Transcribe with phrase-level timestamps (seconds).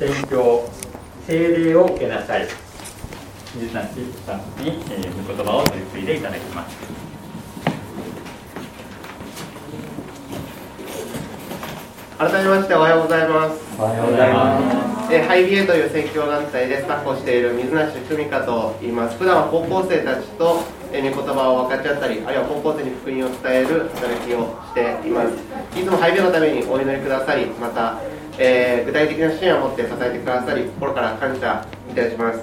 [0.00, 0.66] 宣教
[1.26, 2.48] 聖霊を受けなさい。
[3.54, 3.86] 水梨
[4.24, 6.74] さんに、えー、御言葉を取り次いでいただきます。
[12.16, 13.60] 改めましておはようございます。
[13.78, 15.12] おはようございます。
[15.12, 19.18] えハイビエという宣教団体でスタッフをしている水梨久美香と言います。
[19.18, 20.62] 普段は高校生たちと
[20.94, 25.78] え御言葉を分かち合ったりあるいは高校生に福音を伝える働きをしています。
[25.78, 28.00] いつもハイビエのためにお祈りくださりまた、
[28.42, 32.40] えー、具体的な支援を持って支えてくださり心から感謝いたします。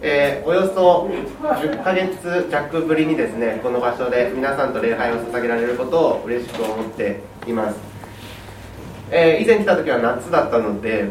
[0.00, 1.10] えー、およそ
[1.40, 7.78] 10ヶ月弱ぶりにですねこの場所で皆さんと礼拝を捧げられることを嬉しく思っています、
[9.10, 11.08] えー、以前来た時は夏だったので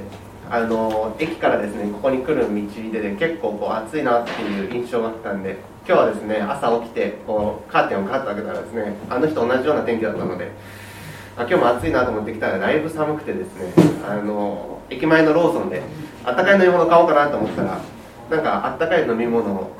[0.48, 10.52] あの駅からですねここに来る道で、ね、結構こう暑いなっていう印象があったんで今日はですね朝起きてこうカーテンをカッと開けたらですねあの日と同じような天気だったので
[11.36, 13.74] あ今日も暑いなと思ってきたらだいぶ寒くてですね
[14.08, 15.82] あの駅前のローソンで
[16.24, 17.82] あったかい飲み物買おうかなと思ったら
[18.30, 19.76] なんかあったかい飲み物を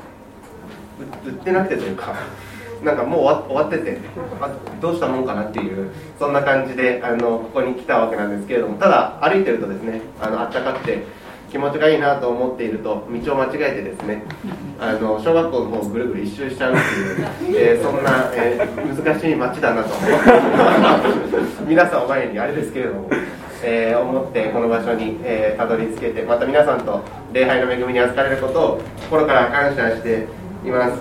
[1.24, 2.14] 売ってなくてというか
[2.82, 3.98] なんかもう終わってて
[4.40, 11.04] あどうしたもんかなっていうそんな感じであのここに来たわけなんですけれどもただ歩いてるとですねあのったかくて
[11.54, 14.24] 気持ちがいいなと思っていると道を間違えてですね
[14.80, 16.76] あの小学校の方をぐるぐる一周しちゃうっ
[17.38, 19.90] ていう、 えー、そんな、えー、難しい街だなと
[21.64, 23.08] 皆さんお前にあれですけれども。
[23.66, 27.00] えー、思ってこの場所に、えー、たどり着けてまた皆さんと
[27.32, 30.26] 礼拝の恵みに預かれることを心から感謝して
[30.66, 31.00] います、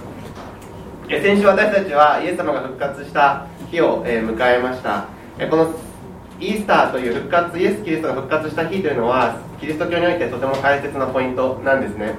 [1.10, 5.08] えー、先週私たちはイエス様が復活した日を、え迎えました、
[5.40, 5.74] えこの
[6.44, 12.16] イースターという復活イエス・キリストが復活した日というのはキリスト教においてとても大切なポイントなんですね。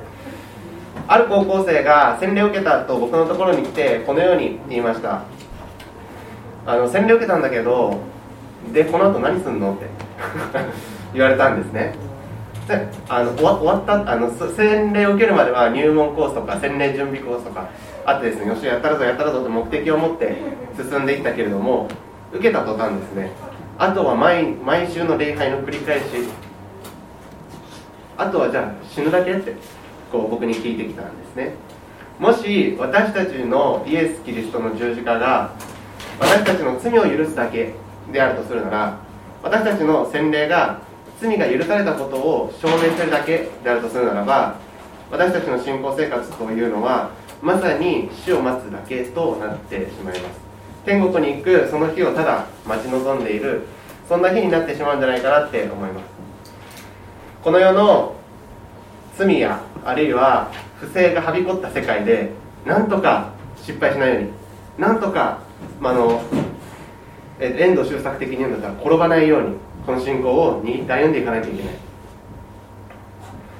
[1.06, 5.24] ある高校生が洗礼を受けたと僕のところに来てこのように言いました。
[6.66, 7.98] あの洗礼を受けたんだけど
[8.72, 9.74] でこの後何すんの？
[9.74, 9.86] って
[11.12, 11.94] 言われたんですね。
[12.66, 17.68] であの終わったあの洗礼を受けるまでは入門コースとか洗礼準備コースとか
[18.06, 20.34] あってですねよしやったらぞやったらぞって目的を持って
[20.74, 21.88] 進んでいったけれども
[22.32, 23.30] 受けた途端ですね。
[23.78, 26.04] あとは毎毎週の礼拝の繰り返し。
[28.16, 29.54] あとはじゃあ死ぬだけって
[30.12, 31.54] こう僕に聞いてきたんですね。
[32.18, 35.52] もし私たちのイエス・キリストの十字架が
[36.20, 37.74] 私たちの罪を許すだけ
[38.12, 38.98] であるとするなら
[39.42, 40.80] 私たちの洗礼が
[41.20, 44.58] 罪が許されたことを証明してるだけであるとするならば
[45.10, 47.10] 私たちの信仰生活というのは
[47.42, 50.43] まさに死を待つだけとなってしまいます。
[50.84, 53.62] 天国に行くその日をただ待ち望んでいる
[54.08, 56.04] そんな日になってしまうんじゃないかなって思います。
[57.42, 58.14] この世の
[59.16, 60.50] 罪やあるいは
[60.80, 62.30] 不正がはびこった世界で
[62.64, 64.30] なんとか失敗しないように
[64.78, 65.40] なんとか、
[65.80, 66.20] まあの
[67.38, 69.56] 遠藤周作的に言うんだったら転ばないように
[69.86, 71.74] この信仰を握って歩んでいかないといけない、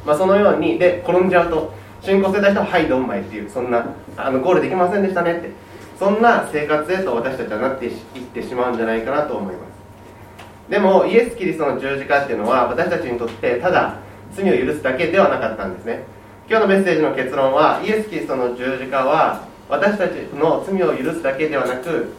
[0.07, 3.87] まあ、そのようにで転んじゃうと信仰してた人は「はいどんまい」っていうそんな
[4.17, 5.51] あのゴールできませんでしたねって
[5.99, 7.93] そんな生活へと私たちはなっていっ
[8.33, 10.71] てしまうんじゃないかなと思います。
[10.71, 13.99] でもイエス・キリストの十字架っていうのは私たちにとってただ
[14.33, 16.05] 罪を許すだけではなかったんですね。
[16.49, 22.13] 今日のメッセージの結論はイエス・キリストの十字架は私たちの罪を許すだけではなく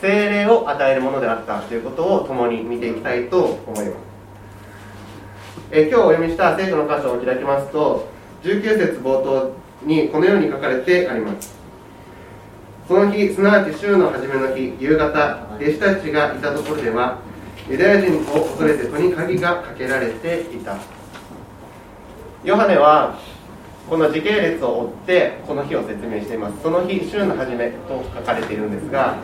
[0.00, 4.10] 精霊を与えるものであったということを共に見ていきたいと思います。
[5.72, 8.08] え今日お読みした聖書の箇所を開きますと
[8.42, 9.52] 19節冒頭
[9.84, 11.59] にこのように書かれてあります。
[12.90, 17.18] その日すなわち週の初めの日夕方弟子たちがいたところでは
[17.68, 20.76] ユダヤ人を恐れて戸に鍵がかけられていた。
[22.42, 23.16] ヨハネは
[23.88, 26.60] この時系列を追ってこの日を説明しています。
[26.64, 29.18] その日週の初めと書かれているんですが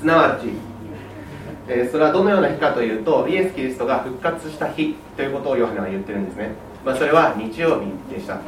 [0.00, 0.48] すなわち、
[1.68, 6.50] えー、それはどのような日かというとイエス・キリストが復活した日ということをヨハネは言ってるんですね、
[6.84, 8.40] まあ、それは日曜日でした。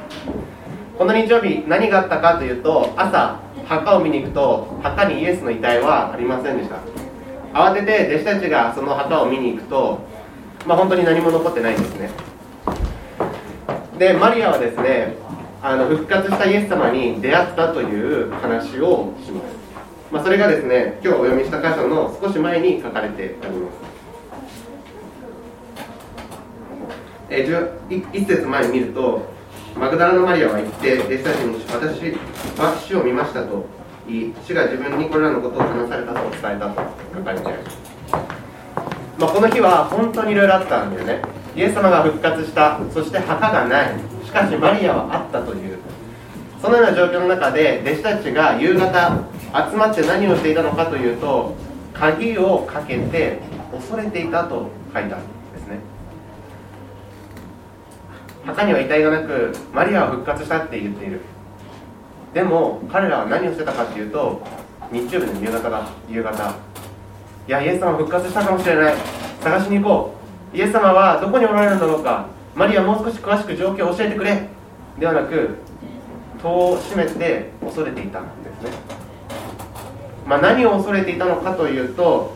[0.98, 6.76] この日曜日何があったかというと朝墓を見に行くと墓にイエスの遺体はありませんでした。
[7.52, 10.00] 慌てて弟子たちがその墓を見に行くと
[10.66, 12.10] まあ本当に何も残ってないんですね。
[13.98, 15.16] でマリアはですね
[15.62, 19.56] あの復活したイエス様に出会ったという話をします、
[20.10, 23.92] まあ、それがですね今日お読みした箇所の少し前に書かれてあります。
[27.30, 27.46] え
[27.88, 29.22] 1節前に見ると
[29.76, 33.64] マグダラのマリアは言って弟子たちに私は死を見ましたと
[34.06, 36.82] 言い死が自分にこれらのことを話されたと伝えたと
[37.14, 37.58] 書かれてある、
[39.18, 41.22] まあ、この日は本当にいろいろあったんだよね。
[41.54, 44.12] イエス様が復活したそして墓がない。
[44.24, 45.78] しかしマリアはあったという
[46.62, 49.20] そのような状況の中で弟子たちが夕方
[49.70, 51.54] 集まって何をしていたのかというと
[51.92, 53.40] 鍵をかけて
[53.70, 55.78] 恐れていたと書いてあるんですね
[58.44, 61.20] 墓には遺体がなくマリアは復活したって言っている。
[62.34, 64.42] でも彼らは何をしてたかっていうと
[64.90, 66.54] 日曜日の夕方だ夕方。
[67.48, 68.94] いやイエス様復活したかもしれない。
[69.40, 70.14] 探しに行こ
[70.54, 70.56] う。
[70.56, 72.26] イエス様はどこにおられるんだろうか。
[72.54, 74.48] マリアもう少し詳しく状況を教えてくれ。
[74.98, 75.56] ではなく
[76.42, 78.70] 戸を閉めて恐れていたんですね、
[80.26, 82.34] まあ、何を恐れていたのかというと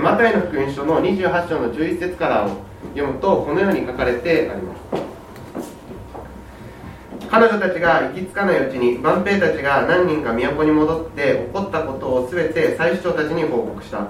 [0.00, 2.50] マタイの福音書の28章の11節からを
[2.94, 4.78] 読むとこのように書かれてあります。
[7.30, 14.08] 彼女たちが行き着かないうちに万兵たちが何人か都に戻って起こったことを全て祭司長たちに報告した。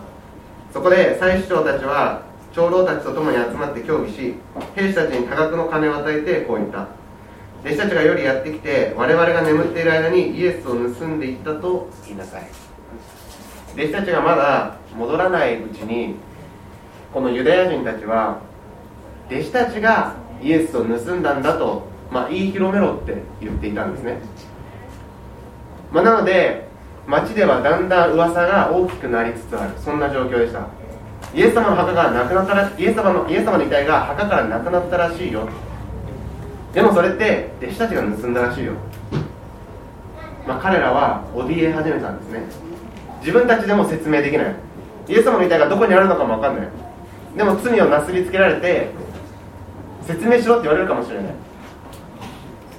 [0.73, 2.23] そこで祭司長たちは
[2.53, 4.35] 長老たちと共に集まって協議し
[4.75, 6.87] 兵士たちに多額の金を与えてこう言った。
[7.65, 12.49] 弟子たちが夜やってきて我々が眠っている間にイエスを盗んでいったと言いなさい。
[13.75, 16.15] 弟子たちがまだ戻らないうちに
[17.13, 18.41] このユダヤ人たちは
[19.29, 24.19] 弟子たちがイエスを盗んだんだと、まあ、言い広めろって言っていたんですね、
[25.93, 26.67] まあ、なので
[27.07, 29.73] 町ではだんだん噂が大きくなりつつある。
[29.79, 30.67] そんな状況でした。
[31.35, 35.49] イエス様の墓がなくなったらイエス様のイエス様の遺体が墓からなくなったらしいよ。
[36.73, 38.73] でもそれって弟子たちが盗んだらしいよ、
[40.47, 42.43] まあ、彼らは怯え始めたんですね。
[43.21, 44.55] 自分たちでも説明できない。
[45.09, 46.69] イエス様の遺体がどこにあるのかも分かんない。
[47.37, 48.91] でも罪をなすりつけられて
[50.03, 51.25] 説明しろって言われるかもしれない。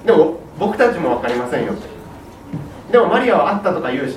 [0.04, 1.74] でも僕たちも分かりませんよ。
[2.90, 4.16] でもマリアは会ったとか言うし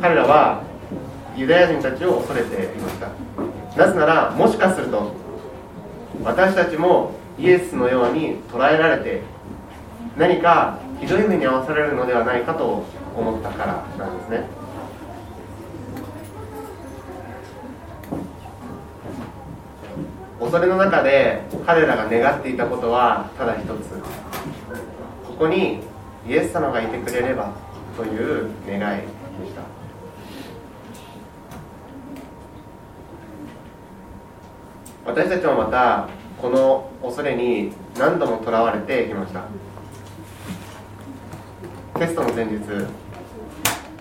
[0.00, 0.62] 彼らは
[1.36, 3.08] ユダヤ人たちを恐れていました。
[3.76, 5.12] なぜならもしかすると
[6.22, 9.22] 私たちもイエスのように捉えられて
[10.16, 12.84] 何かひどい目に遭わされるのではないかと
[13.16, 14.46] 思ったからなんですね。
[20.48, 23.68] 恐れの中で彼らが願っていたことはただ一つ。
[25.26, 25.80] ここに
[26.26, 27.52] イエス様がいてくれれば
[27.98, 29.06] という願いで
[29.46, 29.60] した。
[35.04, 36.08] 私たちもまた
[36.40, 39.44] この恐れに何度もとらわれてきました。
[41.98, 42.56] テストの前日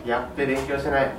[0.07, 1.11] やって勉強しない。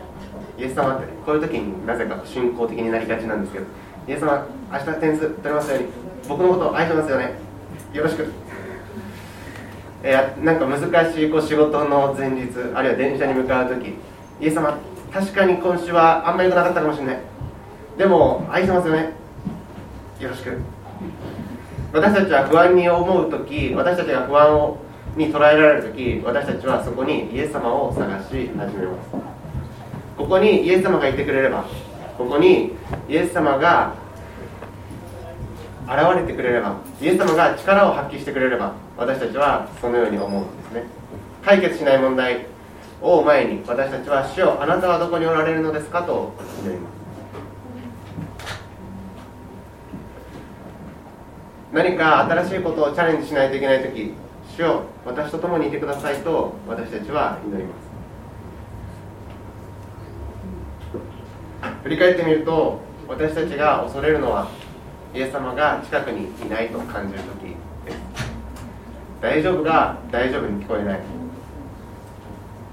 [0.56, 3.66] イエス様ってこういう時になぜか信仰的になりがちなんですけど。
[4.08, 5.88] イエス様明日点数取れますように
[6.26, 7.34] 僕のこと愛してますよね？
[7.92, 8.26] よろしく。
[10.02, 13.88] えー、なんか難しいこう仕事の前日あるいは電車に向かう時
[14.40, 14.78] イエス様
[15.12, 17.18] 確かに今週はあんまり良くなかったかもしれない。
[17.98, 19.10] でも愛してますよね？
[20.20, 20.56] よろしく。
[21.92, 24.78] 私たちは不安に思う時私たちが不安を
[25.16, 29.10] に捉えられる時私たちはそこにイエス様を探し始めます。
[30.16, 31.64] ここにイエス様がいてくれれば
[32.18, 32.72] ここに
[33.08, 33.94] イエス様が
[35.86, 40.82] 現れてくれればイエス様が力を発揮してくれれば私たちはそのように思うんですね。
[41.44, 42.46] 解決しない問題
[43.00, 46.32] を前に私たちは「主よあなたはどこにおられるのですか?」と
[46.62, 46.98] 祈ります。
[51.72, 54.12] 何か新しいことをチャレンジしないといけない時
[54.56, 57.87] 主よ私と共にいてくださいと私たちは祈ります。
[61.82, 64.48] 振り返ってみると私たちが恐れるのは
[65.14, 67.56] イエス様が近くにいないと感じる時
[67.86, 67.98] です。
[69.20, 71.00] 大丈夫が大丈夫に聞こえない。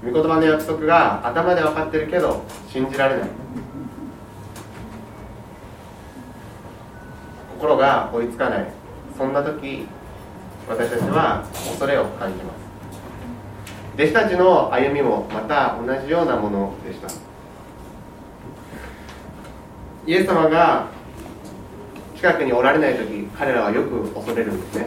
[0.04, 3.28] 御言葉の約束が頭で分かってるけど信じられない。
[7.58, 8.66] 心が追いつかない。
[9.16, 9.86] そんな時
[10.68, 12.56] 私たちは恐れを感じます。
[13.94, 17.25] 弟子たちの歩みもまた同じようなものでした。
[20.06, 20.86] イエス様が
[22.14, 24.86] 近くにおられない時彼らはよく恐れるんですね。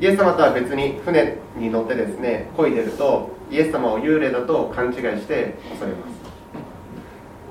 [0.00, 6.14] イエス様とは別に船に乗ってですね漕いでるとイエス様を幽霊だと勘違いして恐れます。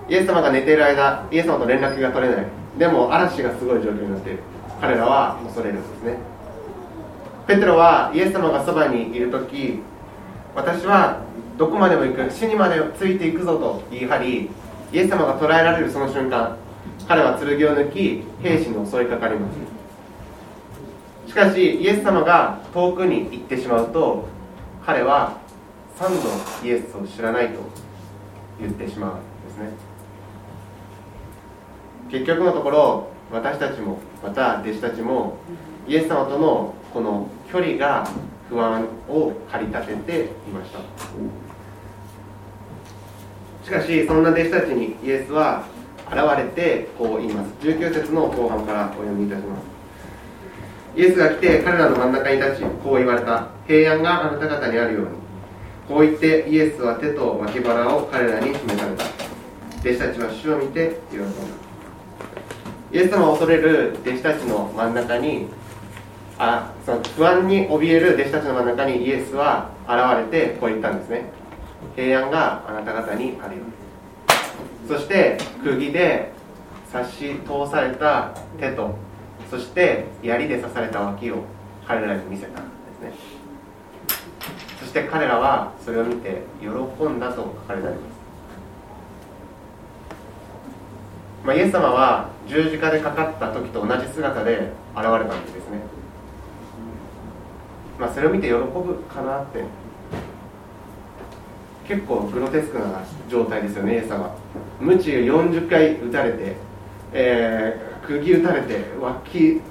[0.08, 2.46] イエス様が寝ている間イエス様と連絡が取れない。
[2.78, 4.40] でも嵐がすごい状況になっている。
[4.80, 6.18] 彼らは恐れるんですね。
[7.48, 9.80] ペテロはイエス様がそばにいる時
[10.56, 11.22] 私は
[11.58, 14.50] どこまでも行く死にまでついていくぞと言い張り
[14.94, 16.56] イエス様が捕らえられるその瞬間
[17.08, 19.56] 彼は剣を抜き兵士に襲いかかります。
[21.28, 24.28] しかしイエス様が遠くに行ってしまうと
[24.86, 25.38] 彼は
[25.98, 27.60] 3度イエスを知らないと
[28.60, 29.72] 言ってしまうんですね。
[32.12, 35.38] 結局のところ私たちもまた弟子たちも
[35.88, 38.08] イエス様とのこの距離が
[38.48, 40.80] 不安を駆り立てていました。
[43.74, 45.66] かしそんな弟子たちにイエスは
[46.08, 47.50] 現れてこう言います。
[47.62, 49.62] 19節の後半からお読みいたします。
[50.96, 53.48] イエスが来て彼らの真ん中に立ちこう言われた。
[53.68, 55.08] 平安があなた方にあるように。
[55.88, 59.04] こう言ってイエスは手と脇腹を彼らに示された。
[59.82, 61.26] 弟子たちは主を見て喜んだ。
[62.92, 65.48] イエス様を恐れる弟子たちの真ん中に
[66.38, 71.26] あその不安に怯える弟子たちの真ん中にイエスは現れてこう言ったんですね。
[71.96, 73.74] 平安があなた方にあるように。
[74.88, 76.32] そして釘で
[76.92, 78.96] 刺し通された手と
[79.50, 81.44] そして槍で刺された脇を
[81.88, 83.14] 彼らに見せたんですね。
[84.80, 88.14] そして彼らはそれを見て喜んだと書かれてあります、
[91.46, 95.80] まあ、イエス様は十字架でかかった時と同じ姿で現れたんですね。
[98.00, 99.64] まあそれを見て喜ぶかなって
[101.88, 104.36] 結構グロテスクな状態ですよねイエス様
[104.80, 106.56] 鞭40回打たれて、
[107.14, 109.62] えー、釘打たれて脇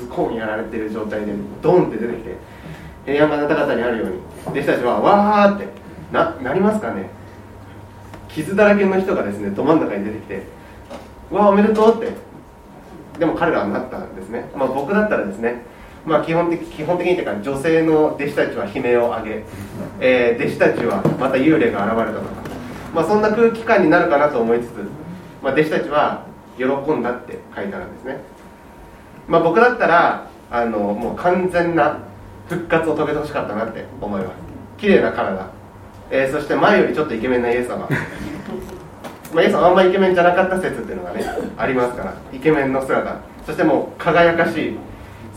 [0.00, 2.36] ズコンやられてる状態でドンって出てきて
[3.06, 5.68] 平安があなた方にあるように弟子たちはわーって
[6.12, 7.08] ななりますかね。
[8.34, 10.42] 傷だらけの人がですねど真ん中に出てきて
[11.30, 12.12] わあおめでとうって
[13.18, 15.62] でも彼らはなったんですね、まあ、僕だったらですね
[16.06, 19.44] まあ、基本的基本的にというか女性の弟子たちは悲鳴を上げ、
[20.00, 22.50] えー、弟子たちはまた幽霊が現れたとか、
[22.94, 24.70] まあ、そんな空気感になるかなと思いつつ、
[25.42, 26.24] まあ、弟子たちは
[26.56, 28.20] 喜んだって書いてあるんですね、
[29.28, 31.98] まあ、僕だったらあのもう完全な
[32.48, 34.32] 復活を遂げてほしかったなって思います。
[34.78, 35.46] 綺麗な体、
[36.10, 37.88] えー、そして前よりちょっとイケメンなイエス様。
[39.32, 41.24] まあ、イエス様あんまイケメンじゃなかった説っていうのがね
[41.56, 42.14] ありますから。
[42.32, 43.20] イケメンの姿。
[43.46, 44.76] そしてもう輝かしい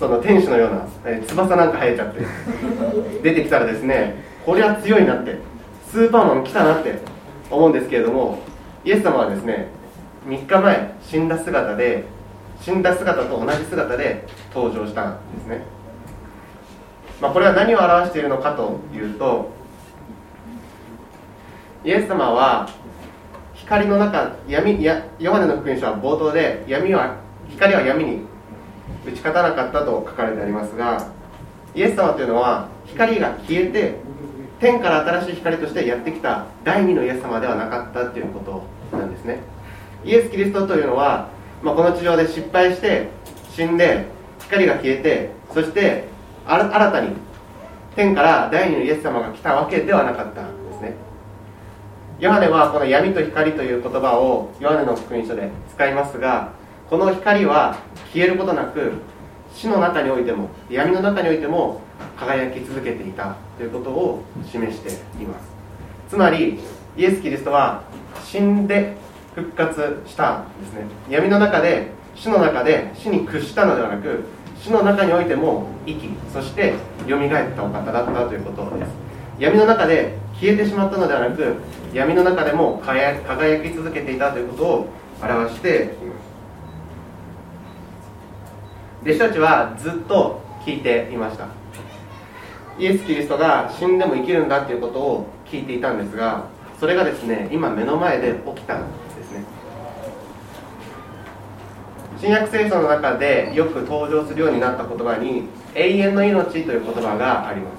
[0.04, 2.20] その天使のような、えー、翼なんか生えちゃって
[3.24, 5.38] 出てきたらですねこれは強いなって
[5.90, 7.00] スーパーマン来たなって
[7.50, 8.40] 思うんですけれども
[8.84, 9.70] イエス様はですね
[10.28, 12.04] 3日前死んだ姿で
[12.60, 15.64] 死んだ姿と同じ姿で登場したんですね、
[17.22, 19.52] まあ、これは何を表しているのかというと
[21.86, 22.70] イエス様は
[23.54, 27.16] 光の中闇やヨハネの福音書は冒頭で闇は
[27.48, 28.33] 光は闇に
[29.06, 31.12] 打ち勝たなかったと書かれてありますが
[31.76, 33.96] イエス様というのは光が消えて
[34.60, 38.40] 天から新しい光としてやってきた第二のイエス様ではなかったというこ
[38.92, 39.40] となんですね。
[40.06, 41.30] イエス・キリストというのは、
[41.62, 43.10] まあ、この地上で失敗して
[43.52, 44.06] 死んで
[44.40, 46.06] 光が消えてそして
[46.46, 47.10] 新たに
[47.96, 50.94] 天から第二のイエス様が来たわけではなかったんですね。
[52.20, 56.54] ヨハネはこの闇と光という言葉をヨハネの福音書で使いますが
[56.94, 57.76] この光は
[58.14, 58.92] 消えることなく
[59.52, 61.82] 死の中においても闇の中においても
[62.16, 65.48] 輝き続けていたということを示しています。
[66.08, 66.60] つまり
[66.96, 67.82] イエス・キリストは
[68.24, 68.96] 死んで
[69.34, 70.86] 復活したんですね。
[71.10, 74.26] 闇の中で死の中で死に屈したのではなく
[74.62, 76.76] 死の中においても生きそして
[77.08, 78.92] よみがえったお方だったということです。
[79.40, 81.56] 闇の中で消えてしまったのではなく
[81.92, 83.20] 闇の中でも輝
[83.64, 84.88] き続けていたということを
[85.24, 86.34] 表しています
[89.04, 91.48] 弟子たちはずっと聞いていました。
[92.80, 96.48] イエス・キリストが死んでも生きるんだということを聞いていたんですが
[96.80, 99.44] それがですね今目の前で起きたんですね。
[102.20, 107.74] 新約聖書の中でよく登場するようになった言葉に永遠の命という言葉があります、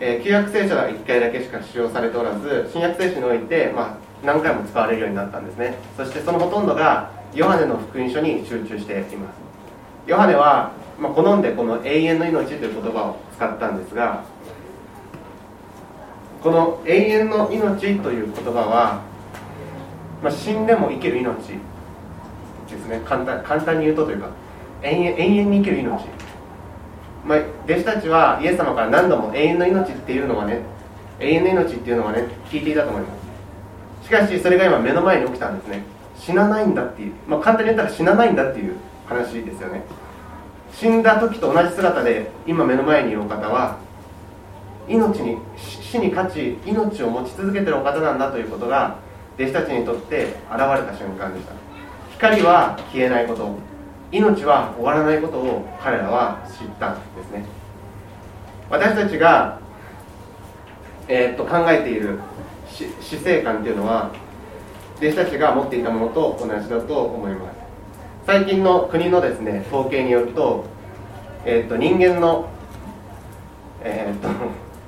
[0.00, 5.78] えー、旧約聖書は1回だけしか使用されておらず新約聖書において、まあ、何回も使われるようになったんですね。
[5.96, 9.43] そしてそのほとんどがヨハネの福音書に集中しています。
[10.06, 14.24] ヨハネは、まあ、好んでこの永遠の命という言葉を使ったんですが
[16.42, 19.02] この永遠の命という言葉は、
[20.22, 21.34] まあ、死んでも生きる命
[22.68, 23.00] ですね。
[23.04, 24.28] 簡単簡単に言うとというか
[24.82, 25.90] 永遠永遠に生きる命、
[27.24, 30.60] まあ、弟子たちはイエス様から何度も永遠の命っていうのはね
[31.18, 33.08] 永遠の命っていうのはね聞いていたと思いま
[34.02, 34.06] す。
[34.06, 35.82] しかしそれが今目の前に起きたんですね。
[36.18, 38.76] 死なないんだっていう、まあ、簡単に言ったら死なないんだっていう。
[39.06, 39.82] 話ですよね。
[40.72, 43.78] 死んだ時と同じ姿で今目の前にいるお方は
[44.88, 48.96] 命に死に勝ち命を持ち続けてるお方なんだということが
[49.36, 51.52] 弟子たちにとって現れた瞬間でした。
[52.12, 53.56] 光は消えないこと
[54.12, 57.44] 命は終わらないことを彼らは知ったんですね。
[58.70, 59.58] 私たちが、
[61.08, 62.20] えー、っと考えている
[63.00, 64.10] 死生観っていうのは
[64.98, 67.53] 弟子たちが持っていたものと同じだと思います。
[68.26, 70.64] 最近の国のですね統計によると,、
[71.44, 72.48] えーと、人間の、
[73.82, 74.28] えーと、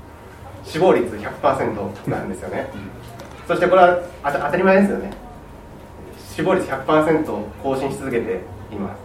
[0.64, 2.69] 死亡率100%なんですよね。
[3.47, 5.11] そしてこれは当たり前ですよね。
[6.19, 7.25] 死亡率100%
[7.62, 8.40] 更新し続けて
[8.73, 9.00] います。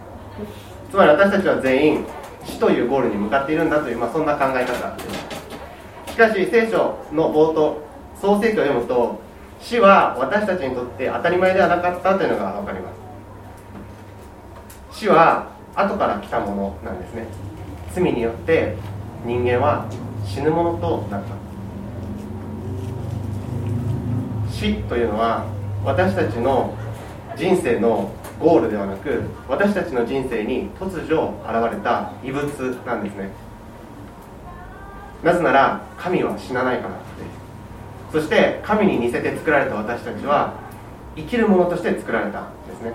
[0.90, 2.04] つまり私たちは全員
[2.44, 5.04] 死というゴールに向かっているんだという、まあ、そんな考え方で
[6.06, 6.12] す。
[6.12, 7.78] しかし聖書の冒頭
[8.20, 9.20] 創世記を読むと
[9.60, 13.01] 死は私たちにとって当たり前ではなかったというのが分かります
[14.92, 17.26] 死は後から来たものなんですね。
[17.92, 18.76] 罪によって
[19.24, 19.86] 人間は
[20.24, 21.34] 死ぬものとなった。
[24.50, 25.46] 死というのは
[25.84, 26.74] 私たちの
[27.36, 32.46] 人生のゴールではなく私たちの人生に突如現れた異物
[32.86, 33.30] なんですね。
[35.22, 37.42] なぜなら神は死なないからです。
[38.12, 40.52] そして神に似せて作られた私たちは
[41.16, 42.92] 生きるものとして作られたんですね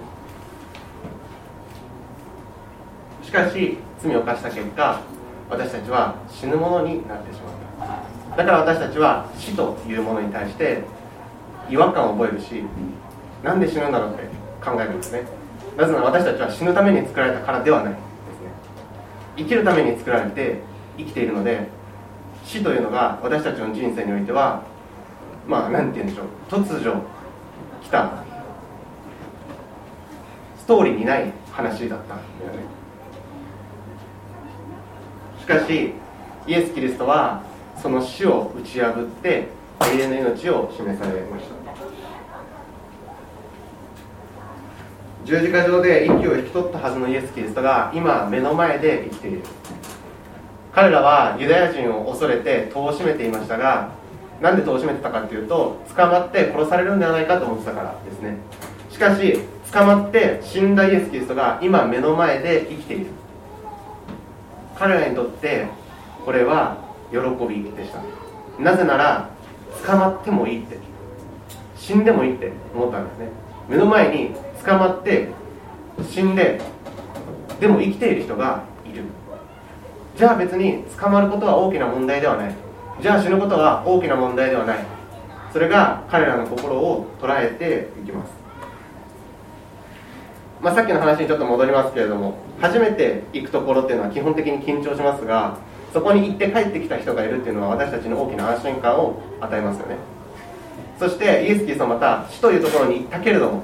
[3.28, 5.02] しかし罪を犯した結果
[5.50, 7.98] 私たちは死ぬものになってしまっ
[8.32, 10.82] ただから私たちは死というものに対して
[11.70, 12.64] 違和感を覚えるし
[13.44, 14.24] なんで死ぬんだろうって
[14.64, 15.24] 考えるんですね。
[15.76, 18.06] なぜなら私たちは死ぬために作られたからではないですね。
[19.36, 20.62] 生きるために作られて
[20.98, 21.68] 生きているので
[22.46, 24.64] 死というのが私たちの人生においては
[25.46, 26.28] まあ何て言うんでしょう。
[26.50, 27.02] 突如
[27.84, 28.24] 来た
[30.58, 32.77] ストーリーにない話だったんだよね。
[35.48, 35.94] しかし
[36.46, 37.42] イエス・キリストは
[37.82, 39.48] その死を打ち破って
[39.80, 41.56] 永遠の命を示されました。
[45.24, 49.42] 十字架上で息を引き取ったはずのイエス・キリストが今目の前で生きている。
[50.74, 53.92] 彼らはユダヤ人を恐れて戸を閉めていましたが
[54.42, 58.36] なんで戸を閉めてたかっていうと捕まって殺されるんではないかと思ってたからですね。
[58.90, 59.40] しかし
[59.72, 63.06] 捕まって死んだイエス・キリストが今目の前で生きている。
[64.78, 65.68] 彼らにとって
[66.26, 66.78] これは
[67.12, 67.18] 喜
[67.48, 68.02] びでした。
[68.62, 69.30] なぜなら
[69.86, 70.78] 捕まってもいいって。
[71.76, 73.30] 死んでもいいって思ったんですね。
[73.70, 74.32] 目の前に
[74.66, 75.30] 捕まって
[76.10, 76.60] 死んで
[77.60, 79.04] でも生きている人がいる。
[80.16, 82.56] じゃあ別に捕まることは大きな問題ではない。
[83.02, 84.80] じゃあ死ぬことは大きな問題ではない。
[85.54, 88.32] それが彼らの心を捉えていきます、
[90.62, 95.58] まあ、さっきの話にちょっと戻りますけれども初めて行くところっていうのは基本的に緊張しますが
[95.94, 99.96] そこに行って帰ってきた人がいるっていうのは私たちの大きな安心感を与えますよね。
[101.00, 103.64] そしてイエス・キリストはまた死というところに行ったけれども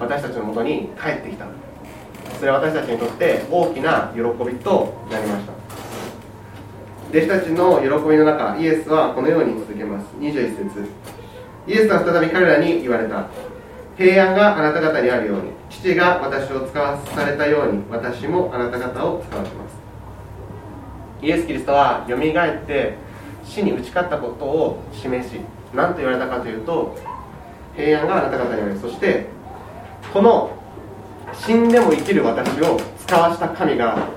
[0.00, 1.46] 私たちのもとに帰ってきた。
[2.38, 5.52] それは私たちにとって大きな喜びとなりました。
[7.10, 10.06] 弟子たちの喜びの中イエスはこのように続けます。
[10.18, 10.88] 21節。
[11.66, 13.28] イエスは再び彼らに言われた。
[13.96, 15.55] 平安があなた方にあるように。
[15.70, 19.76] 父が私を使わされたように私もあなた方を使わせます。
[21.22, 22.94] イエス・キリストはよみがえって
[23.44, 25.40] 死に打ち勝ったことを示し
[25.74, 26.96] 何と言われたかというと
[27.74, 29.26] 平安があなた方にあるそして
[30.12, 30.50] この
[31.32, 34.08] 死んでも生きる私を使わした神が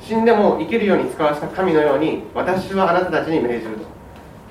[0.00, 3.84] 死んでも生きるように使わした神のように私はあなたたちに命じると。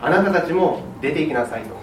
[0.02, 1.81] あなたたちも出て行きなさいと。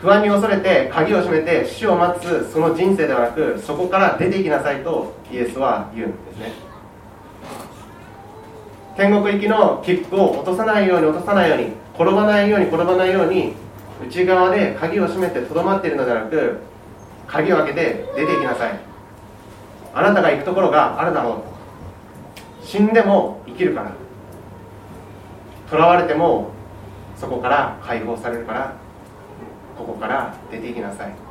[0.00, 6.52] 不安に恐れて鍵を閉めて死を待つその人生ではなくそこから出て行きなさいとイエスは言うんですね。
[8.96, 13.54] 天国行きの切符を落とさないように落とさないように転ばないように転ばないように
[14.06, 16.58] 内側で鍵を閉めてとどまっているのではなく
[17.26, 18.80] 鍵を開けて出て行きなさい。
[19.94, 21.42] あなたが行くところがあるだろ
[22.62, 23.92] う死んでも生きるから。
[25.70, 26.50] 囚われても
[27.16, 28.87] そこから解放されるから。
[29.78, 31.28] ここから出て行きなさい。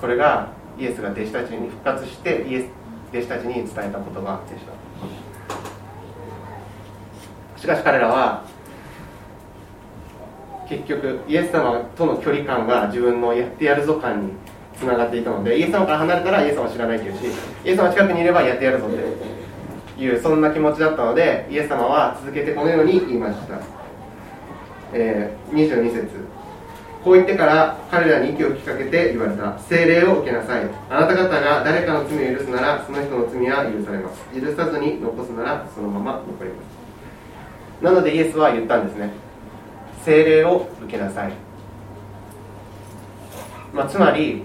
[0.00, 0.48] これが
[0.78, 2.66] イエスが弟子たちに復活してイエス
[3.12, 4.72] 弟子たちに伝えた言葉でした
[7.60, 8.44] しかし彼らは
[10.68, 14.32] 結局イエス様との距離感が自分のやってやるぞ感に
[14.78, 17.24] つながっていたのでイエス様から離れたらイエス様は知らないというし
[17.64, 23.58] イエス様近くにいればやってやるぞっていうそんな気持ちだったのでイエス様は続けてこのように言いました、
[24.92, 26.27] えー、22節。
[27.04, 29.58] こう言ってから彼らに息を吹きかけて言われた。
[29.60, 30.68] 精霊を受けなさい。
[30.90, 34.40] あなた方が誰かの罪を許すならその人の罪は許されます。
[34.40, 36.62] 許さずに残すならそのまま残りま
[37.80, 37.84] す。
[37.84, 39.10] なのでイエスは言ったんですね。
[40.04, 41.32] 精霊を受けなさい、
[43.72, 44.44] まあ、つまり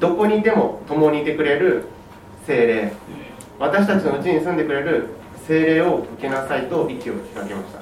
[0.00, 1.86] どこにいても共にいてくれる
[2.46, 2.92] 精霊。
[3.58, 5.08] 私たちのうちに住んでくれる
[5.46, 7.80] 精霊を受けなさいと息を吹きかけました。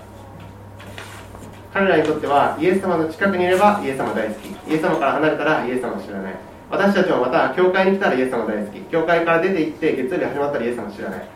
[1.74, 4.46] 彼らにとってはイエス様の近くにいればイエス様大好き。
[4.46, 6.34] イエス様から離れたらイエス様を知らない。
[6.70, 8.80] 私たちもまた教会に来たらイエス様大好き。
[8.82, 11.26] 教会から出て行って月曜日始まったらイエス様を知らない。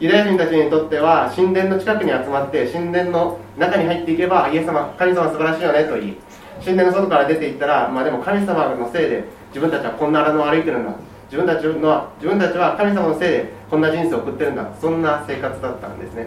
[0.00, 6.16] ユダヤ人たちにとっては神殿の近くに集まって神殿の中に入っていけばイエス様神様素晴らしいよねと言い
[6.64, 10.92] 神殿の外から出ていったら、まあ、でも神様のせいで自分たちはこんな荒野を歩いてるんだ。
[11.26, 14.68] 自分たちの自分たちは神様のせいでこんな人生を送ってるんだ。
[14.80, 16.26] そんな生活だったんですね。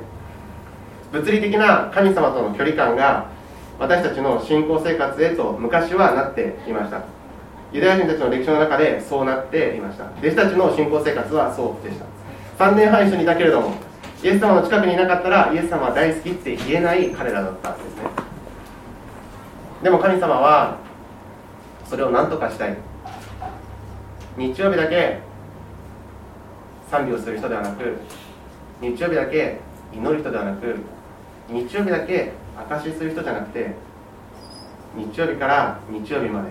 [1.15, 3.27] 物理的な神様との距離感が
[3.79, 7.03] 私たちの信仰生活へと昔はなっていました。
[7.71, 10.05] ユダヤ人たちの歴史の中でそうなっていました。
[10.19, 12.05] 弟子たちの信仰生活はそうでした。
[12.65, 13.75] 3年半一緒にいたけれども
[14.23, 18.03] イエス様の近くにいなかったらイエス様は大好きって言えない彼らだったんですね。
[19.83, 20.77] でも神様は
[21.85, 22.77] それを何とかしたい。
[24.37, 25.19] 日曜日だけ
[26.91, 27.99] 賛美をする人ではなく
[28.81, 29.59] 日曜日だけ
[29.93, 30.75] 祈る人ではなく
[31.49, 32.33] 日曜日だけ
[32.69, 33.71] 証しする人じゃなくて
[34.95, 36.49] 日曜日から日曜日まで。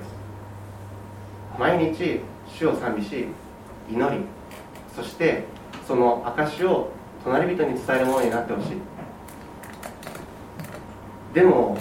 [1.59, 3.27] 毎日主を賛美し
[3.91, 4.25] 祈り。
[4.95, 5.45] そして
[5.87, 6.91] その証を
[7.25, 8.77] 隣人に伝えるものになってほしい。
[11.33, 11.77] でも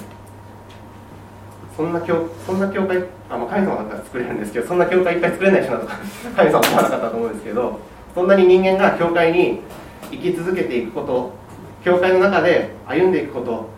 [1.75, 5.97] そんな教そんな教会あ、まあ、神様だったら作れるんですけどそんな教会いっぱい作れないしなとか
[6.35, 7.79] 神様思わなかったと思うんですけど
[8.13, 9.61] そんなに人間が教会に
[10.11, 11.42] 生き続けていくこと
[11.83, 13.69] 教会の中で歩んでいくこと。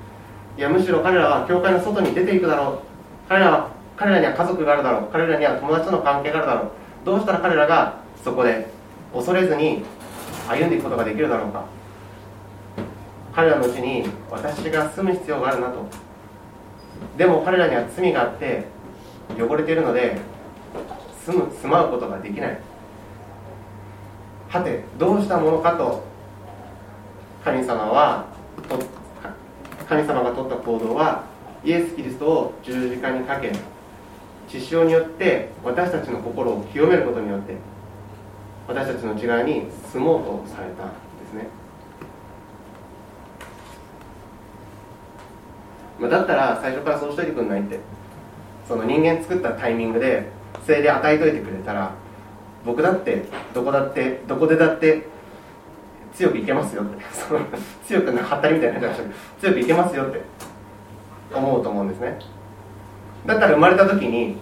[0.58, 2.80] いやむしろ彼らは教会の外に出ていくだろう。
[3.28, 5.10] 彼らは彼らには家族があるだろう。
[5.12, 6.72] 彼らには友達との関係があるだろう。
[7.04, 8.68] どうしたら彼らがそこで
[9.14, 9.84] 恐れずに
[10.48, 11.66] 歩んでいくことができるだろうか。
[13.34, 15.86] 彼らのうちに私が住む必要があるなと。
[17.18, 18.66] でも彼らには罪があって
[19.38, 20.18] 汚れているので
[21.26, 22.60] 住む住まうことができない。
[24.48, 26.06] はてどうしたものかと
[27.46, 28.26] 神様は
[29.88, 31.24] 神様が取った行動は
[31.64, 33.54] イエス・キリストを十字架にかけ
[34.50, 37.56] 血潮によって私たちの心を清めることによって
[38.68, 40.94] 私たちの内側に住もうとされたんで
[41.30, 41.48] すね、
[46.00, 47.80] まあ、だったら最初からそうしといてくんないって。
[48.68, 50.28] その人間作ったタイミングで
[50.66, 51.92] 精霊与えといてくれたら
[52.66, 55.08] 僕だってどこだってどこでだって
[56.16, 57.04] 強くいけますよって。
[57.12, 57.42] その
[57.86, 59.02] 強くはったりみたいな話
[59.40, 60.22] 強くいけますよって。
[61.34, 62.18] 思うと思うんですね。
[63.26, 64.38] だったら生まれた時に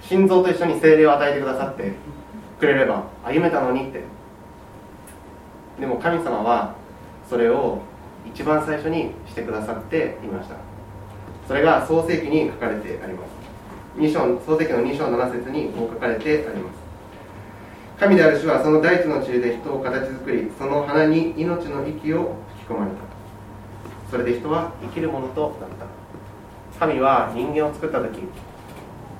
[0.00, 1.92] 心臓と一緒に精霊を与えてくださって
[2.58, 4.02] くれれば歩めたのにって。
[5.80, 6.74] でも神様は
[7.28, 7.78] それを
[8.26, 10.56] 一番最初にしてくださっていました。
[11.46, 13.38] それが創世記に書かれてあります。
[13.98, 16.87] 2章創世記の2章7節にこう書かれてあります。
[17.98, 22.98] 神である主はその大地の地で人を形作りその花に命の息を吹き込まれた。
[24.10, 26.78] それで人は生きるものとなった。
[26.78, 28.20] 神は人間を作った時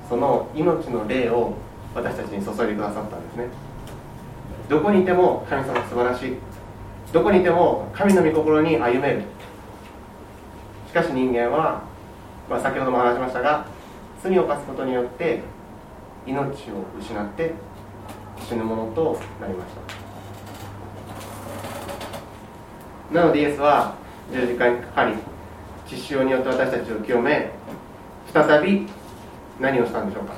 [0.07, 1.55] その命の霊を
[1.93, 3.47] 私たちに注いでくださったんですね。
[4.69, 6.35] どこにいても神様素晴らしい。
[7.11, 9.23] どこにいても神の御心に歩める。
[10.87, 11.83] しかし人間は、
[12.49, 13.65] まあ、先ほども話しましたが
[14.23, 15.41] 罪を犯すことによって
[16.25, 16.45] 命を
[16.99, 17.53] 失って
[18.47, 19.73] 死ぬものとなりまし
[23.11, 23.13] た。
[23.13, 23.95] なのでイエスは
[24.31, 25.15] 十字架にかかり
[25.87, 27.49] 血潮によって私たちを清め
[28.31, 28.87] 再び
[29.59, 30.33] 何をしたんでしょうか。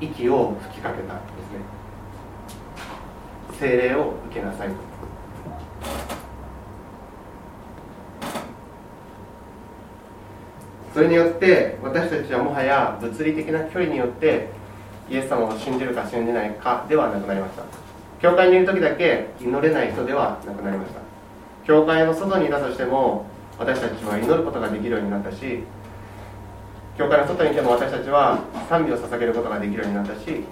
[0.00, 1.84] 息を吹きかけたんですね。
[3.58, 4.68] 精霊を受けなさい
[10.92, 14.48] それによって私たちはもはや物理的な距離によって
[15.10, 17.62] イエス様を信じるか信じないかではなくなりました。
[18.20, 21.00] 教会にいる時だけ祈れない人ではなくなりました。
[21.66, 23.26] 教会の外にいたとしても
[23.58, 25.60] 私たちは祈ることができるようになったし
[26.98, 28.38] 教会の外にいても私たちは
[28.68, 30.44] 賛美を捧げることができるようになったし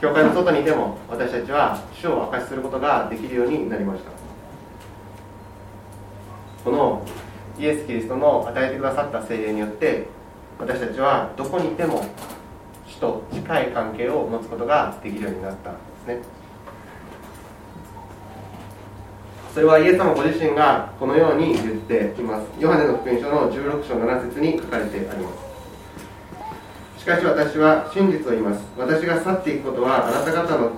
[0.00, 4.10] 教会の外にいても私たちは主を明かしすることができるようになりました。
[6.64, 7.06] この
[7.58, 10.08] イエス・キリストの与えてくださった精霊によって
[10.58, 12.04] 私たちはどこにいても
[12.96, 16.22] 主と近い関係を持つことができるようになったんですね。
[19.52, 22.46] それはイエス様ご自身がこのように言っています。
[22.58, 25.30] ヨハネの福音書の16章7節に書かれてありま
[26.96, 27.00] す。
[27.00, 28.64] しかし私は真実を言います。
[28.76, 30.72] 私が去っていくことはあなた方の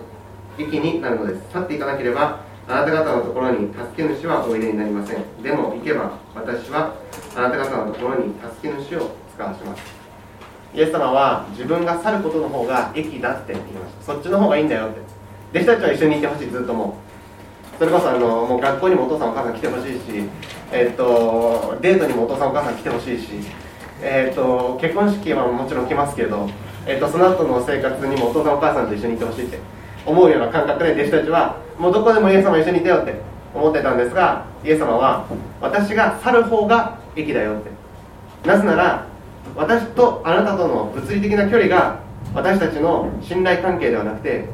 [0.58, 1.52] 益になるのです。
[1.52, 5.42] 去っていかなければあなた方のところに助け主はおいでになりません。
[5.42, 6.94] でも行けば私は
[7.34, 9.97] あなた方のところに助け主を使わします。
[10.74, 14.12] イエス様は自分が去ることの方が益だって言いました。
[14.12, 15.00] そっちの方がいいんだよって。
[15.58, 16.96] 弟子たちは一緒にいてほしいずっとも
[17.74, 17.78] う。
[17.78, 20.00] それこそあのもう学校にもお父さんお母さん来てほしいし、
[20.72, 23.26] え、っとデートにもお父さんお母さん来てほしいし、
[24.02, 26.48] え、っと結婚式はもちろん来ますけど、
[26.86, 29.58] え、っとその後の生活にもお父さんお母さんと一緒にいてほしいって。
[30.06, 33.14] 思うような感覚で弟子たちはもうどこでもイエス様一緒にいてよって。
[33.54, 35.26] 思ってたんですがイエス様は
[35.60, 37.70] 私が去る方が益だよって。
[38.46, 39.06] なぜなら
[39.58, 41.98] 私とあなたとの物理的な距離が
[42.32, 44.44] 私たちの信頼関係ではなくて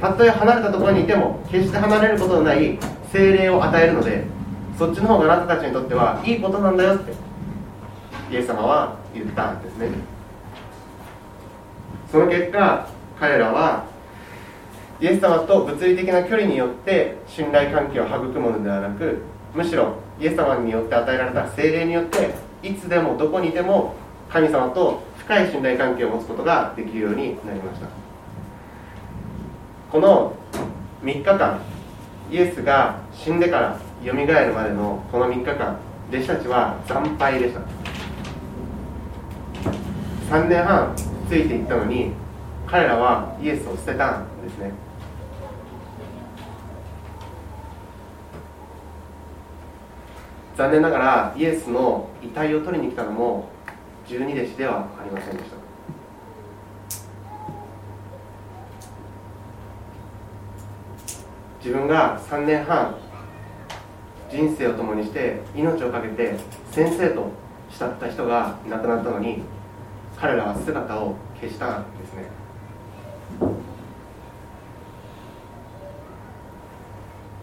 [0.00, 2.78] たとえ離れたところにいても決して離れることのない
[3.12, 4.24] 精霊を与えるので
[4.78, 7.12] そっちの方があなたたちにとってはいいことなんだよって
[8.30, 9.88] イエス様は言ったんですね。
[12.12, 13.86] その結果彼らは
[15.00, 19.18] イエス様と物理的な距離によって信頼関係を育むのではなく
[19.52, 23.94] むしろイエス様によって与えられた精霊によっていつでもどこにいても
[24.30, 27.86] 神様と深い信頼関係を持つことができるようになりました。
[29.90, 30.34] この
[31.02, 31.60] 3日間
[32.30, 35.78] イエスが死んでからよみがえるまでのこの3日間
[36.10, 37.60] 弟子たちは惨敗でした。
[40.30, 40.94] 3年半
[41.28, 42.12] ついていったのに
[42.66, 44.72] 彼らはイエスを捨てたんですね。
[50.54, 53.48] 残念ながらイエスの遺体を取りに来たのも
[54.08, 55.56] 十二弟子ではありませんでした。
[61.62, 62.96] 自分が3年半
[64.30, 66.36] 人生を共にして命を懸けて
[66.70, 67.30] 先生と
[67.70, 69.42] 慕った人が亡くなったのに
[70.16, 72.24] 彼らは姿を消したんですね。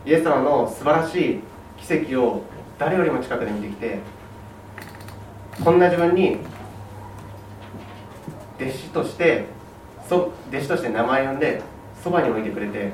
[0.07, 1.39] イエス様の素晴らしい
[1.77, 2.43] 奇跡を
[2.79, 3.99] 誰よりも近くで見てきて
[5.63, 6.39] こんな自分に
[8.59, 9.45] 弟子として
[10.07, 11.61] そ弟子として名前を呼んで
[12.03, 12.91] そばに置いてくれて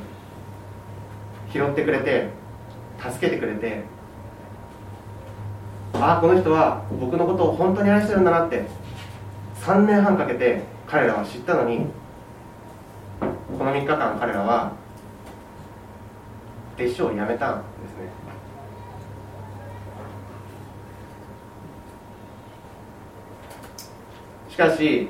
[1.52, 2.30] 拾ってくれて
[3.00, 3.84] 助けてくれて
[5.93, 8.63] ああこの人は僕のことを本当に愛してるんだなって
[9.62, 11.86] 3年半かけて彼らは知ったのに
[13.19, 14.74] この3日間彼らは
[16.78, 18.21] 弟子を辞めたんですね。
[24.50, 25.08] しかし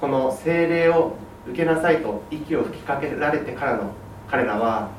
[0.00, 3.92] この精霊を受けなさいと息を吹きかけられてからの
[4.28, 4.90] 彼らは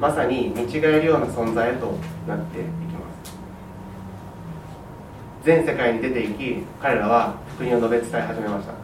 [0.00, 1.92] まさに見違えるような存在へと
[2.26, 3.36] なっていきます。
[5.44, 8.72] 全世界に出ていき彼らは福音を述べ伝え始めました。
[8.72, 8.78] こ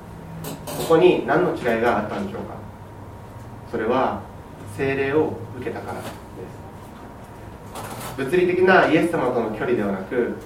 [0.88, 2.54] こに何の違いがあったんでしょうか。
[3.70, 4.20] それは
[4.76, 6.12] 精霊を受けたからです。
[8.16, 10.36] 物理的なイエス様との距離ではなく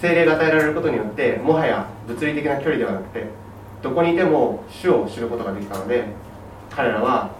[0.00, 3.26] 精霊が与えられることによってもはや物理的な距離ではなくて
[3.84, 6.06] どこにいても主を知ることができたので
[6.70, 7.30] 彼らは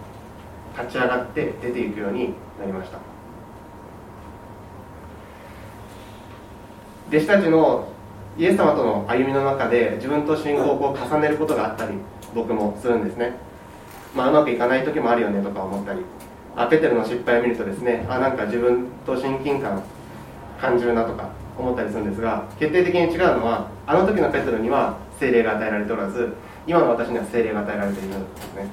[0.77, 2.99] 立ち上がって出ていくようになりました。
[7.09, 7.87] 弟子たちの
[8.37, 11.93] イエス様との歩みの中で自分と信仰を重ねることがあったり
[12.35, 13.33] 僕もするんですね。
[14.15, 16.01] まあうまくいかない時もあるよねとか思ったり
[16.55, 19.81] あペテルの失敗を見るとですねあなんか自分と親近感
[20.61, 26.33] 感じるなとか思ったりするんですが決定的に違うのはあの時のペテルには精霊が与えられておらず
[26.67, 28.67] 今の私には精霊が与えられているんですね。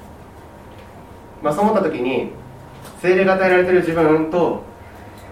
[1.41, 2.31] まあそう思った時に
[3.01, 4.63] 精霊が与えられている自分と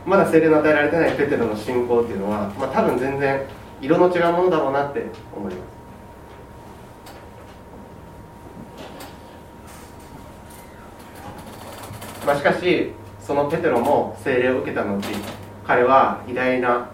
[0.05, 3.41] まだ精霊の与えられてないペテルの信仰っていうのは、まあ、多分全然
[3.81, 5.81] 色の違うものだろうなって思います。
[12.25, 15.01] まあ、しかしそのペテロも聖霊を受けた後
[15.65, 16.89] 彼は偉大な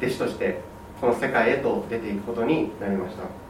[0.00, 0.60] 弟子として
[1.00, 3.45] この世界へと出ていくことになりました。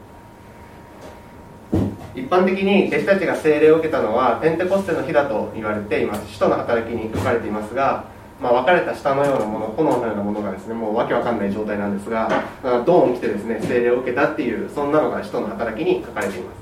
[2.16, 6.26] 一般的に弟子たちが聖霊を受けたのはペンテコステの日だと言われています。
[6.32, 8.06] 使徒の働きに書かれていますが、
[8.40, 12.44] まあ、分かれた下のようなもの炎のようなものがですねもうわけわかんない状態なんですが
[12.86, 16.56] ドーン来てですね聖霊を受けたっていうそんなのが使徒の働きに書かれています、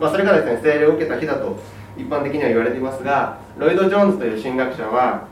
[0.00, 1.58] まあ、それがですね聖霊を受けた日だと
[1.96, 5.26] 一般的には言われていますがロイド・ジョーンズという神学者は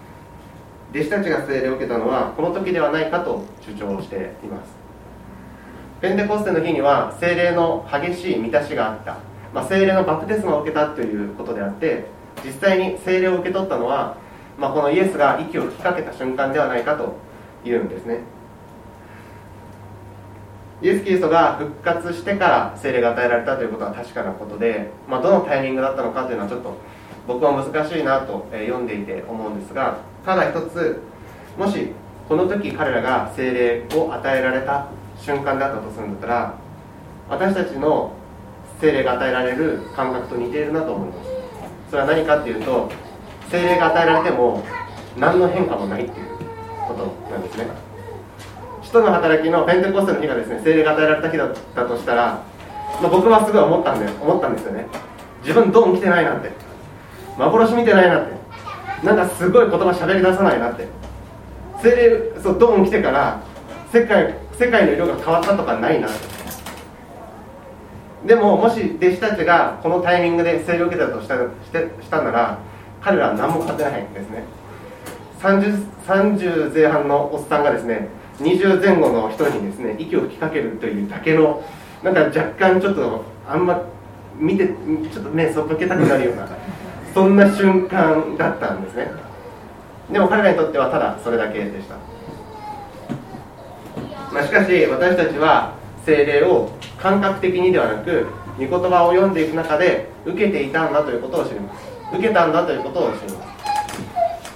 [0.92, 4.78] 弟子たちが聖霊を受けたのはこの時ではないかと主張しています。
[6.00, 9.18] ペンテコステの日には聖霊の激しい満たしがあった、
[9.52, 12.06] まあ、聖霊のバプテスマを受けたということであって
[12.44, 14.16] 実際に聖霊を受け取ったのは、
[14.58, 17.16] まあ、このイエスが息を吹きかけた瞬間ではないかと
[17.64, 18.20] いうんですね。
[20.80, 26.76] イエス・キリストが復活してから聖霊が与えられたということは確かなことで、まあ、どのタイミングだったのかというのはちょっと
[27.26, 31.02] 僕は難しいなと読んでいて思うんですがただ一つ
[31.58, 31.88] もし
[32.28, 34.86] この時彼らが聖霊を与えられた
[35.20, 36.54] 瞬間だったとするんだったら
[37.28, 38.14] 私たちの
[38.80, 41.30] 聖霊が与えられる感覚と似ているなと思います。
[41.90, 42.90] それは何かっていうと
[43.50, 44.64] 聖霊が与えられても
[45.16, 46.26] 何の変化もないっていう
[46.86, 47.66] ことなんですね。
[48.82, 52.42] 使徒の働きのペンテコステの日がですね聖霊が与えられた日だったとしたら、
[53.02, 54.86] ま、僕はすごい思ったんで思ったんですよね。
[55.42, 56.50] 自分ドン来てないなって。
[57.36, 58.38] 幻見てないなって。
[59.04, 60.86] なんかすごい言葉喋り出さないなって。
[61.82, 63.40] 精霊そうドン来てから
[63.92, 66.37] 世界世界の色が変わったとかないなって。
[68.28, 72.58] でももし弟子たちがこのタイミングで聖霊を受けたとしたしてしたなら
[73.00, 74.44] 彼らは何も勝てないんですね。
[75.40, 78.08] 30, 30前半のおっさんがですね
[78.40, 81.64] 20前後の人にですね息を吹きかけるというだけの
[82.02, 83.82] なんか若干ちょっとあんま
[84.36, 86.46] 見てちょっと目そっけたくなるような
[87.14, 89.10] そんな瞬間だったんですね。
[90.12, 91.94] でも彼らにとってはただそれだけでした、
[94.34, 95.77] まあ、しかし私たちは
[96.08, 101.86] 精霊を感覚的にではなく御言葉を読んでいく中で受けていたんだということを知ります。
[102.16, 103.44] 受けたんだということを知りま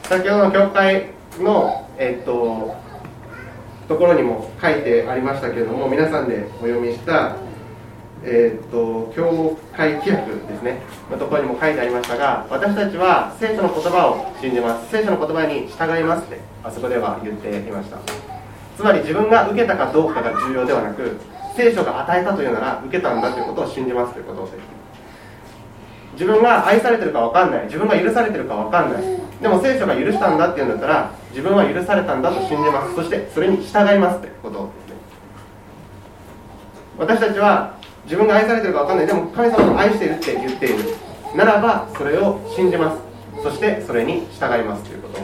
[0.03, 0.09] す。
[0.09, 2.75] 先ほどの教会の、えっと
[3.87, 7.37] ところにも書いてありましたけれども皆さんでお読みした
[8.25, 10.81] えーと、教会規約ですね。
[11.11, 14.91] のところにも書いてありましたが私たちは聖書の言葉を信じます。
[14.91, 17.99] 聖書の言葉に従いますってあそこでは言っていました。
[18.77, 21.19] つまり自分が受けたかどうかが重要ではなく
[21.57, 24.83] 聖書が与えたというなら受けたんだということを信じますということです
[26.13, 27.65] 自分が愛されてるか分かんない。
[27.65, 29.03] 自分が許されてるか分かんない。
[29.41, 32.95] でも聖書が許したんだっていうんだったら自分は許されたんだと信じます。
[32.95, 34.97] そしてそれに従いますということですね
[36.99, 39.07] 私たちは自分が愛されてるか分かんない。
[39.07, 40.95] でも神様を愛しているって言っている。
[41.35, 43.01] ならばそれを信じます。
[43.43, 45.19] そしてそれに従いますということ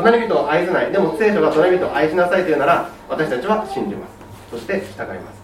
[0.00, 0.92] 隣人を愛せない。
[0.92, 4.20] でも聖書が隣人を愛しなさいというなら私たちは信じます。
[4.50, 5.40] そして従います、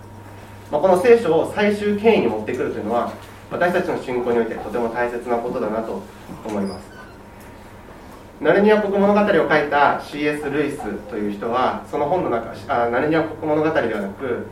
[0.70, 3.12] まあ、この聖書を最終権威に持ってくるというのは
[3.50, 6.02] 私たちの信仰においてとても大切なことだなと
[6.44, 6.96] 思います。
[8.40, 10.50] ナルニア国物語を書いた C.S.
[10.50, 14.48] ルイスという人はその本の中あナルニア国物語ではなく、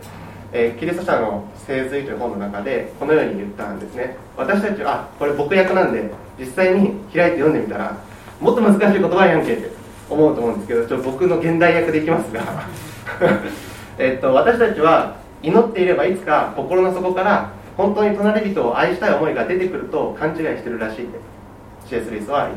[0.52, 4.16] えー、キリスト者の聖髄という本の中でこのように言ったんですね。
[4.36, 7.98] 私たちはあこれ僕役なんで実際に開いて読んでみたら
[8.40, 9.73] もっと難しい言葉やんけって。
[10.08, 12.42] 思うと思うんですけどちょっと僕の現代訳でいきますが。
[13.98, 21.04] えっと私たちは祈っていればいつか心の底から本当に隣人を愛したい思いが出てくると勘違いしてるらしい。
[21.04, 21.18] って
[21.86, 22.10] C.S.
[22.10, 22.48] ルイスは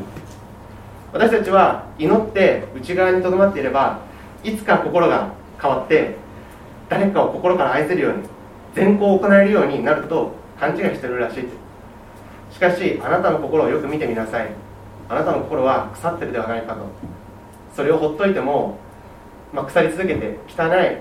[1.11, 3.99] 私たちは祈って内側にとどまっていれば
[4.43, 5.31] いつか心が
[5.61, 6.15] 変わって
[6.89, 8.23] 誰かを心から愛せるように
[8.73, 11.45] 善行を行えるようになると勘違いしてるらしい。
[12.53, 14.49] しかしあなたの心をよく見てみなさい。
[15.09, 17.16] あなたの心は腐ってるではないかと。
[17.77, 18.79] それをほっといても、
[19.53, 20.97] まあ、腐り続けて汚い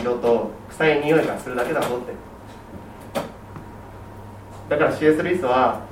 [0.00, 2.14] 色と臭い匂いがするだけだぞって。
[4.70, 5.22] だから C.S.
[5.22, 5.82] ルイスは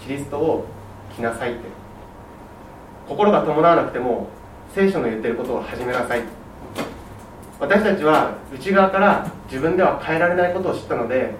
[0.00, 0.66] キリストを
[1.14, 1.60] 着なさいって。
[3.06, 4.26] 心が伴わなくても
[4.74, 6.22] 聖書の言ってることを始めなさい。
[7.60, 11.32] 私たちは内側から自分では変えられないことを知ったので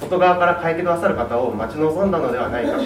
[0.00, 2.84] 外側から変えてくださる方を待ち望んだのではないかと。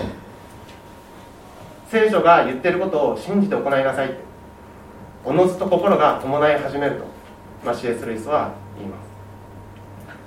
[1.88, 4.25] 聖書が言ってることを信じて行いなさい
[5.28, 7.04] おのずと心が伴い始めると、
[7.64, 8.06] まあ、C.S.
[8.06, 9.06] ルイスは言います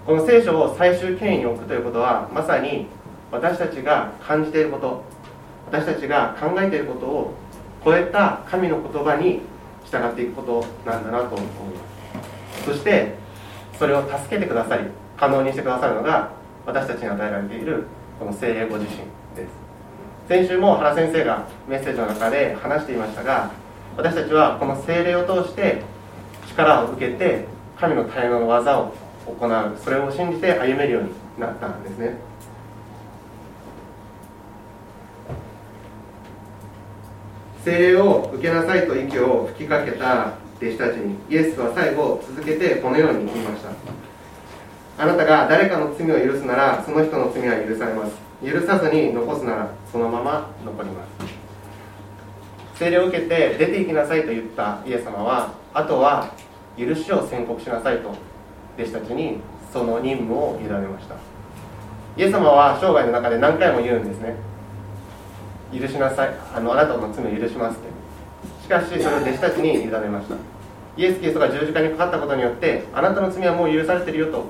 [0.06, 2.86] この聖書を最終権威に置くということはまさに
[3.32, 5.06] 私たちが感じていること
[5.68, 7.34] 私たちが考えていることを
[7.86, 9.40] 超えた神の言葉に
[9.86, 11.54] 従っていくことなんだなと思いま
[12.60, 13.16] すそして
[13.78, 14.84] それを助けてくださり
[15.16, 16.30] 可能にしてくださるのが
[16.66, 17.86] 私たちに与えられている
[18.20, 18.98] この精霊ご自身
[19.34, 19.54] です
[20.28, 25.82] 先週も原先生がメッセージの中で話していましたが私たちはこの精霊を通して
[26.48, 27.46] 力を受けて
[27.78, 28.94] 神の大能の技を
[29.26, 32.16] 行うそれを信じて歩めるようになったんですね。
[37.64, 43.70] 精霊を受けなさいと息を吹きかけた弟子たちにイエスは最後続けてこのように言いました。
[44.98, 48.16] あなたが誰かの罪を許すならその人の罪は許されます。
[48.44, 51.39] 許さずに残すならそのまま残ります。
[52.80, 56.32] 霊を受けて出て行きなさいと言ったイエス様はあとは
[56.78, 58.10] 許しを宣告しなさいと
[58.78, 59.40] 弟子たちに
[59.74, 61.16] その任務を委ねました。
[62.18, 64.36] イエス様は生涯の中で何回も言うんですね。
[65.78, 66.30] 許しなさい。
[66.56, 67.90] あのあなたの罪を許しますって。
[68.64, 70.36] しかしそれを弟子たちに委ねました。
[70.98, 74.48] イエス・キリストが十字架にかかったことによってあなたの罪はもう許されてるよと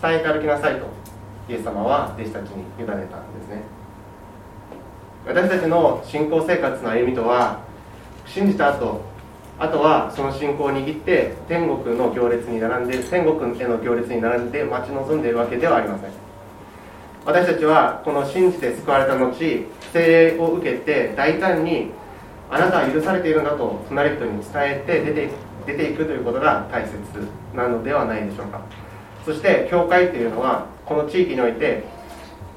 [0.00, 0.86] 伝えて歩きなさいと
[1.48, 3.62] イエス様は弟子たちに委ねたんですね。
[5.26, 7.60] 私たちの信仰生活の歩みとは
[8.28, 9.02] 信じた後
[9.58, 16.10] あとはその信仰を握って天国の行列に並んで天国への行列に並んで待ち望んでいるわけではありません。
[17.26, 21.90] 私たちはこの信じて救われた後聖霊を受けて大胆に
[22.50, 25.28] あなたは許されているんだと隣人に伝えて出て
[25.66, 26.94] 出ていくということが大切
[27.54, 28.60] なのではないでしょうか。
[29.24, 31.84] そして教会というのはこの地域において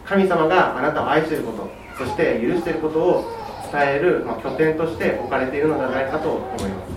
[0.06, 3.41] 神様があなたを愛していることそして許していることを
[3.72, 6.92] 伝える、まあ、拠点として置かれているのではないかと思います。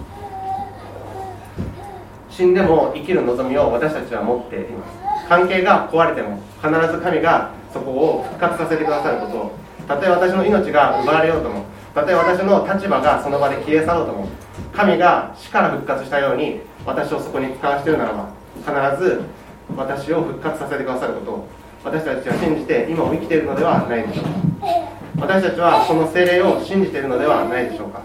[2.31, 5.05] 死んでも生きる望みを私たちは持っています。
[5.29, 9.53] 関係が壊れても必ず神がそこを復活させてくださることを
[9.89, 11.65] たとえ私の命が奪われようとも
[11.95, 14.29] たとえ私の立場がその場で消え去ろうとも
[14.73, 19.23] 神が死から復活したように私をそこに使わしているならば必ず
[19.77, 21.49] 私を復活させてくださることを
[21.85, 25.04] 私たちは信じて今を生きているのではないでしょうか。
[25.17, 28.03] 私たちはこの精霊を信じているのではないでしょうか。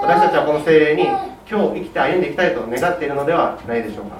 [0.00, 1.04] 私たちはこの精霊に
[1.50, 4.16] 今日生きて歩んでいきたいと願っているのではないでしょうか。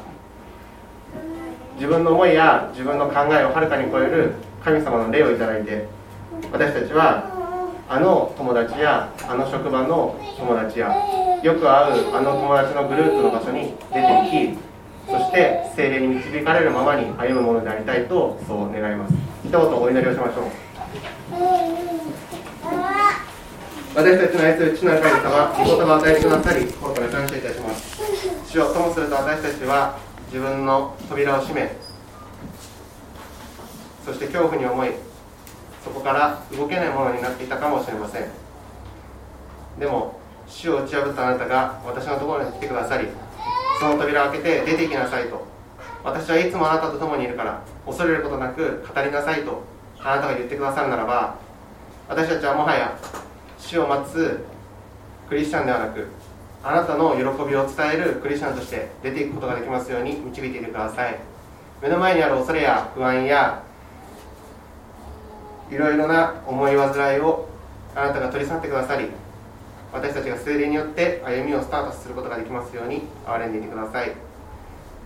[1.77, 4.33] 自分の思いや自分の考えをはるかに超える
[4.65, 5.87] 神様の霊をいただいて
[6.53, 7.31] 私たちは
[7.89, 10.93] あの友達やあの職場の友達や
[11.43, 14.59] よく会うあの友達のグループの場所に出ていき
[15.07, 19.15] そして精霊に導かれるままに歩むものでありたいとそう願います。
[19.45, 20.43] 一言お祈りをしましょ
[21.85, 21.88] う。
[23.99, 28.01] 私たちの愛する父なる神様御言葉を与えてくださり心から感謝いたします
[28.47, 31.75] 主をともすると私たちは自分の扉を閉め
[34.05, 34.91] そして恐怖に思い
[35.83, 38.31] そこから動けないものになっていたかもしれません。
[39.81, 43.09] でも主を打ち破ったあなたが私のところに来てくださり
[43.81, 45.45] その扉を開けて出て行きなさいと
[46.05, 49.65] 私はいつもあなたと共にいるから恐れることなく語りなさいと。
[49.99, 51.37] あなたが言ってくださるならば
[52.09, 52.97] 私たちはもはや
[53.59, 54.45] 死を待つ
[55.29, 56.07] クリスチャンではなく
[56.65, 61.19] あなたの喜びを伝えるクリスチャンとして出ていくことができますように導いていてください。
[61.81, 63.63] 目の前にある恐れや不安や
[65.71, 67.49] いろいろな思い煩いを
[67.95, 69.09] あなたが取り去ってくださり
[69.93, 74.13] 私たちが精霊によって歩みをスタートすることができますように憐れんでいてください。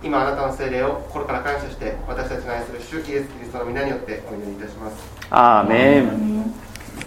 [0.01, 4.97] 今あなたの精霊を心から感謝して私たちの愛する主イエス・キリストの皆によってお祈りいたします。
[5.29, 6.42] アーメン